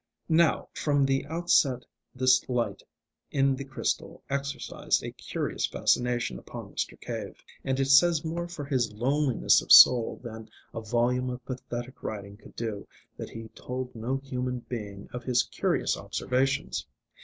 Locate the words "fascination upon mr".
5.67-6.99